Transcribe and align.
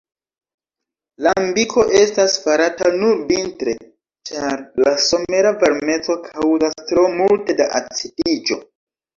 Lambiko 1.25 1.83
estas 1.99 2.37
farata 2.45 2.89
nur 2.95 3.19
vintre, 3.33 3.75
ĉar 4.31 4.65
la 4.87 4.95
somera 5.09 5.53
varmeco 5.67 6.19
kaŭzas 6.27 6.77
tro 6.91 7.05
multe 7.21 7.59
da 7.63 7.71
acidiĝo. 7.83 8.63